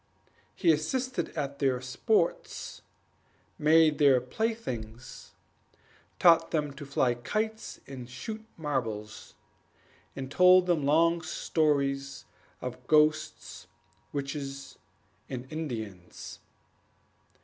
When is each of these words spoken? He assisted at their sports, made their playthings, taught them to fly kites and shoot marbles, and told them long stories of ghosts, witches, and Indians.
He 0.55 0.71
assisted 0.71 1.29
at 1.37 1.59
their 1.59 1.79
sports, 1.79 2.81
made 3.59 3.99
their 3.99 4.19
playthings, 4.19 5.35
taught 6.17 6.49
them 6.49 6.73
to 6.73 6.87
fly 6.87 7.13
kites 7.13 7.79
and 7.85 8.09
shoot 8.09 8.43
marbles, 8.57 9.35
and 10.15 10.31
told 10.31 10.65
them 10.65 10.87
long 10.87 11.21
stories 11.21 12.25
of 12.61 12.87
ghosts, 12.87 13.67
witches, 14.11 14.79
and 15.29 15.45
Indians. 15.53 16.39